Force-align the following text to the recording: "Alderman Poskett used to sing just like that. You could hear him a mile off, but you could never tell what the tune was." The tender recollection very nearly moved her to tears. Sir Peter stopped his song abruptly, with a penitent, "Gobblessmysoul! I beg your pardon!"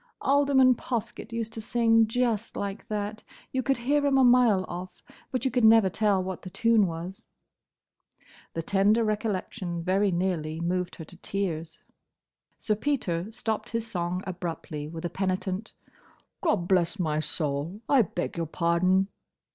"Alderman 0.23 0.73
Poskett 0.73 1.31
used 1.31 1.53
to 1.53 1.61
sing 1.61 2.07
just 2.07 2.57
like 2.57 2.87
that. 2.87 3.21
You 3.51 3.61
could 3.61 3.77
hear 3.77 4.03
him 4.03 4.17
a 4.17 4.23
mile 4.23 4.65
off, 4.67 5.03
but 5.29 5.45
you 5.45 5.51
could 5.51 5.63
never 5.63 5.91
tell 5.91 6.23
what 6.23 6.41
the 6.41 6.49
tune 6.49 6.87
was." 6.87 7.27
The 8.55 8.63
tender 8.63 9.03
recollection 9.03 9.83
very 9.83 10.09
nearly 10.09 10.59
moved 10.59 10.95
her 10.95 11.05
to 11.05 11.17
tears. 11.17 11.83
Sir 12.57 12.73
Peter 12.73 13.29
stopped 13.29 13.69
his 13.69 13.85
song 13.85 14.23
abruptly, 14.25 14.87
with 14.87 15.05
a 15.05 15.09
penitent, 15.11 15.71
"Gobblessmysoul! 16.43 17.81
I 17.87 18.01
beg 18.01 18.37
your 18.37 18.47
pardon!" 18.47 19.07